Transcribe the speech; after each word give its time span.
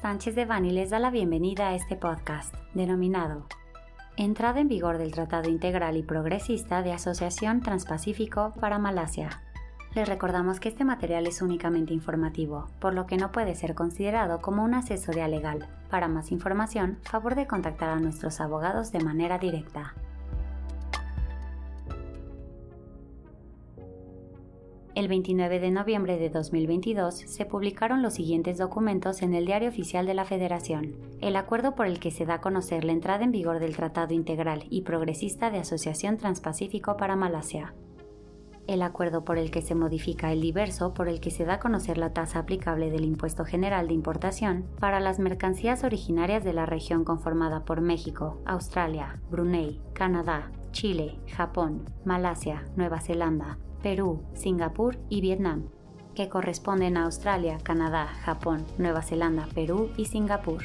Sánchez 0.00 0.34
de 0.34 0.46
Bani 0.46 0.70
les 0.70 0.88
da 0.88 0.98
la 0.98 1.10
bienvenida 1.10 1.68
a 1.68 1.74
este 1.74 1.94
podcast, 1.94 2.54
denominado 2.72 3.44
Entrada 4.16 4.60
en 4.60 4.68
vigor 4.68 4.96
del 4.96 5.12
Tratado 5.12 5.50
Integral 5.50 5.98
y 5.98 6.02
Progresista 6.02 6.82
de 6.82 6.92
Asociación 6.92 7.60
Transpacífico 7.60 8.54
para 8.58 8.78
Malasia. 8.78 9.42
Les 9.94 10.08
recordamos 10.08 10.58
que 10.58 10.70
este 10.70 10.86
material 10.86 11.26
es 11.26 11.42
únicamente 11.42 11.92
informativo, 11.92 12.70
por 12.80 12.94
lo 12.94 13.06
que 13.06 13.18
no 13.18 13.30
puede 13.30 13.54
ser 13.54 13.74
considerado 13.74 14.40
como 14.40 14.64
una 14.64 14.78
asesoría 14.78 15.28
legal. 15.28 15.68
Para 15.90 16.08
más 16.08 16.32
información, 16.32 16.96
favor 17.02 17.34
de 17.34 17.46
contactar 17.46 17.90
a 17.90 18.00
nuestros 18.00 18.40
abogados 18.40 18.92
de 18.92 19.04
manera 19.04 19.36
directa. 19.36 19.92
El 24.96 25.06
29 25.06 25.60
de 25.60 25.70
noviembre 25.70 26.18
de 26.18 26.30
2022 26.30 27.14
se 27.14 27.44
publicaron 27.46 28.02
los 28.02 28.14
siguientes 28.14 28.58
documentos 28.58 29.22
en 29.22 29.34
el 29.34 29.46
Diario 29.46 29.68
Oficial 29.68 30.04
de 30.04 30.14
la 30.14 30.24
Federación. 30.24 30.96
El 31.20 31.36
acuerdo 31.36 31.76
por 31.76 31.86
el 31.86 32.00
que 32.00 32.10
se 32.10 32.26
da 32.26 32.34
a 32.34 32.40
conocer 32.40 32.82
la 32.82 32.90
entrada 32.90 33.22
en 33.22 33.30
vigor 33.30 33.60
del 33.60 33.76
Tratado 33.76 34.14
Integral 34.14 34.64
y 34.68 34.82
Progresista 34.82 35.52
de 35.52 35.58
Asociación 35.60 36.16
Transpacífico 36.16 36.96
para 36.96 37.14
Malasia. 37.14 37.72
El 38.66 38.82
acuerdo 38.82 39.24
por 39.24 39.38
el 39.38 39.52
que 39.52 39.62
se 39.62 39.76
modifica 39.76 40.32
el 40.32 40.40
diverso 40.40 40.92
por 40.92 41.08
el 41.08 41.20
que 41.20 41.30
se 41.30 41.44
da 41.44 41.54
a 41.54 41.60
conocer 41.60 41.96
la 41.96 42.12
tasa 42.12 42.40
aplicable 42.40 42.90
del 42.90 43.04
impuesto 43.04 43.44
general 43.44 43.86
de 43.86 43.94
importación 43.94 44.66
para 44.80 44.98
las 44.98 45.20
mercancías 45.20 45.84
originarias 45.84 46.42
de 46.42 46.52
la 46.52 46.66
región 46.66 47.04
conformada 47.04 47.64
por 47.64 47.80
México, 47.80 48.40
Australia, 48.44 49.20
Brunei, 49.30 49.80
Canadá, 49.92 50.50
Chile, 50.72 51.20
Japón, 51.28 51.84
Malasia, 52.04 52.64
Nueva 52.76 53.00
Zelanda, 53.00 53.58
Perú, 53.82 54.20
Singapur 54.34 54.98
y 55.08 55.20
Vietnam, 55.20 55.68
que 56.14 56.28
corresponden 56.28 56.96
a 56.96 57.04
Australia, 57.04 57.58
Canadá, 57.62 58.06
Japón, 58.06 58.66
Nueva 58.76 59.02
Zelanda, 59.02 59.48
Perú 59.54 59.90
y 59.96 60.04
Singapur. 60.04 60.64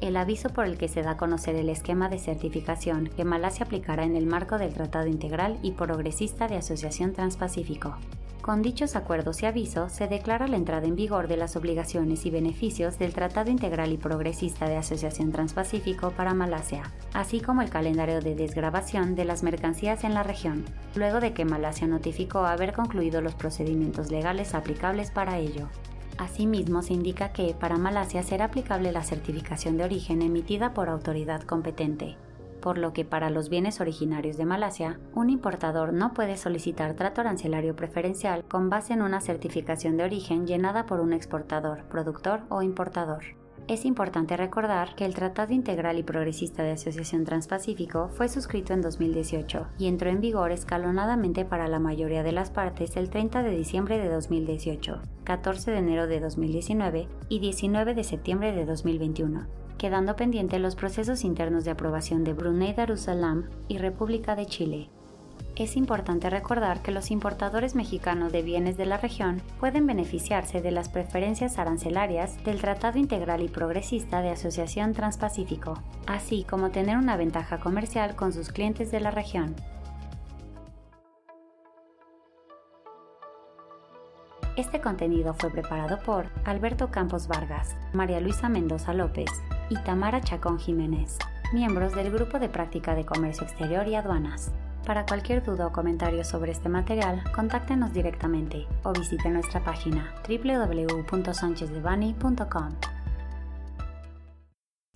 El 0.00 0.16
aviso 0.16 0.50
por 0.50 0.66
el 0.66 0.78
que 0.78 0.88
se 0.88 1.02
da 1.02 1.12
a 1.12 1.16
conocer 1.16 1.54
el 1.56 1.68
esquema 1.68 2.08
de 2.08 2.18
certificación 2.18 3.08
que 3.16 3.24
Malasia 3.24 3.66
aplicará 3.66 4.04
en 4.04 4.16
el 4.16 4.26
marco 4.26 4.58
del 4.58 4.74
Tratado 4.74 5.06
Integral 5.06 5.58
y 5.62 5.72
Progresista 5.72 6.48
de 6.48 6.56
Asociación 6.56 7.12
Transpacífico. 7.12 7.96
Con 8.42 8.62
dichos 8.62 8.96
acuerdos 8.96 9.42
y 9.42 9.46
avisos 9.46 9.92
se 9.92 10.08
declara 10.08 10.48
la 10.48 10.56
entrada 10.56 10.86
en 10.86 10.96
vigor 10.96 11.28
de 11.28 11.36
las 11.36 11.56
obligaciones 11.56 12.24
y 12.24 12.30
beneficios 12.30 12.98
del 12.98 13.12
Tratado 13.12 13.50
Integral 13.50 13.92
y 13.92 13.98
Progresista 13.98 14.66
de 14.66 14.78
Asociación 14.78 15.30
Transpacífico 15.30 16.12
para 16.12 16.32
Malasia, 16.32 16.84
así 17.12 17.40
como 17.40 17.60
el 17.60 17.68
calendario 17.68 18.22
de 18.22 18.34
desgrabación 18.34 19.14
de 19.14 19.26
las 19.26 19.42
mercancías 19.42 20.04
en 20.04 20.14
la 20.14 20.22
región, 20.22 20.64
luego 20.94 21.20
de 21.20 21.34
que 21.34 21.44
Malasia 21.44 21.86
notificó 21.86 22.38
haber 22.38 22.72
concluido 22.72 23.20
los 23.20 23.34
procedimientos 23.34 24.10
legales 24.10 24.54
aplicables 24.54 25.10
para 25.10 25.36
ello. 25.36 25.68
Asimismo, 26.16 26.80
se 26.80 26.94
indica 26.94 27.32
que 27.32 27.54
para 27.54 27.76
Malasia 27.76 28.22
será 28.22 28.46
aplicable 28.46 28.90
la 28.90 29.04
certificación 29.04 29.76
de 29.76 29.84
origen 29.84 30.22
emitida 30.22 30.72
por 30.72 30.88
autoridad 30.88 31.42
competente, 31.42 32.16
por 32.60 32.78
lo 32.78 32.92
que 32.92 33.04
para 33.04 33.30
los 33.30 33.48
bienes 33.48 33.80
originarios 33.80 34.36
de 34.36 34.46
Malasia, 34.46 35.00
un 35.14 35.30
importador 35.30 35.92
no 35.92 36.12
puede 36.12 36.36
solicitar 36.36 36.94
trato 36.94 37.20
arancelario 37.20 37.74
preferencial 37.74 38.44
con 38.44 38.70
base 38.70 38.92
en 38.92 39.02
una 39.02 39.20
certificación 39.20 39.96
de 39.96 40.04
origen 40.04 40.46
llenada 40.46 40.86
por 40.86 41.00
un 41.00 41.12
exportador, 41.12 41.84
productor 41.84 42.42
o 42.48 42.62
importador. 42.62 43.24
Es 43.70 43.84
importante 43.84 44.36
recordar 44.36 44.96
que 44.96 45.04
el 45.04 45.14
Tratado 45.14 45.52
Integral 45.52 45.96
y 45.96 46.02
Progresista 46.02 46.64
de 46.64 46.72
Asociación 46.72 47.24
Transpacífico 47.24 48.08
fue 48.08 48.28
suscrito 48.28 48.72
en 48.72 48.80
2018 48.80 49.68
y 49.78 49.86
entró 49.86 50.10
en 50.10 50.20
vigor 50.20 50.50
escalonadamente 50.50 51.44
para 51.44 51.68
la 51.68 51.78
mayoría 51.78 52.24
de 52.24 52.32
las 52.32 52.50
partes 52.50 52.96
el 52.96 53.10
30 53.10 53.44
de 53.44 53.56
diciembre 53.56 53.98
de 53.98 54.08
2018, 54.08 55.00
14 55.22 55.70
de 55.70 55.78
enero 55.78 56.08
de 56.08 56.18
2019 56.18 57.06
y 57.28 57.38
19 57.38 57.94
de 57.94 58.02
septiembre 58.02 58.52
de 58.52 58.64
2021 58.64 59.69
quedando 59.80 60.14
pendientes 60.14 60.60
los 60.60 60.76
procesos 60.76 61.24
internos 61.24 61.64
de 61.64 61.70
aprobación 61.70 62.22
de 62.22 62.34
Brunei 62.34 62.74
Darussalam 62.74 63.48
y 63.66 63.78
República 63.78 64.36
de 64.36 64.44
Chile. 64.44 64.90
Es 65.56 65.74
importante 65.74 66.28
recordar 66.28 66.82
que 66.82 66.90
los 66.90 67.10
importadores 67.10 67.74
mexicanos 67.74 68.30
de 68.30 68.42
bienes 68.42 68.76
de 68.76 68.84
la 68.84 68.98
región 68.98 69.40
pueden 69.58 69.86
beneficiarse 69.86 70.60
de 70.60 70.70
las 70.70 70.90
preferencias 70.90 71.58
arancelarias 71.58 72.44
del 72.44 72.60
Tratado 72.60 72.98
Integral 72.98 73.40
y 73.40 73.48
Progresista 73.48 74.20
de 74.20 74.28
Asociación 74.28 74.92
Transpacífico, 74.92 75.82
así 76.06 76.44
como 76.44 76.68
tener 76.68 76.98
una 76.98 77.16
ventaja 77.16 77.58
comercial 77.58 78.16
con 78.16 78.34
sus 78.34 78.52
clientes 78.52 78.90
de 78.90 79.00
la 79.00 79.10
región. 79.10 79.56
Este 84.58 84.82
contenido 84.82 85.32
fue 85.32 85.48
preparado 85.48 85.98
por 86.00 86.26
Alberto 86.44 86.90
Campos 86.90 87.28
Vargas, 87.28 87.76
María 87.94 88.20
Luisa 88.20 88.50
Mendoza 88.50 88.92
López 88.92 89.30
y 89.70 89.78
Tamara 89.78 90.20
Chacón 90.20 90.58
Jiménez, 90.58 91.16
miembros 91.54 91.94
del 91.94 92.10
Grupo 92.10 92.38
de 92.38 92.50
Práctica 92.50 92.94
de 92.94 93.06
Comercio 93.06 93.46
Exterior 93.46 93.88
y 93.88 93.94
Aduanas. 93.94 94.52
Para 94.84 95.06
cualquier 95.06 95.42
duda 95.42 95.68
o 95.68 95.72
comentario 95.72 96.22
sobre 96.24 96.52
este 96.52 96.68
material, 96.68 97.22
contáctenos 97.34 97.92
directamente 97.92 98.66
o 98.82 98.92
visite 98.92 99.30
nuestra 99.30 99.64
página 99.64 100.12
www.sanchezdevani.com. 100.28 102.89